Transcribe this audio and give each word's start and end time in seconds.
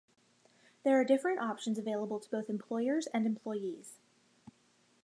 There 0.83 0.99
are 0.99 1.03
different 1.03 1.41
options 1.41 1.77
available 1.77 2.19
to 2.19 2.29
both 2.31 2.49
employers 2.49 3.05
and 3.13 3.23
employees. 3.27 3.99